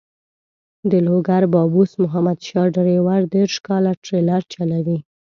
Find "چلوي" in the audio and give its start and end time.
4.53-4.97